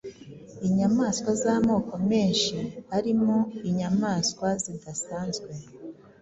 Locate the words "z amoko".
1.41-1.93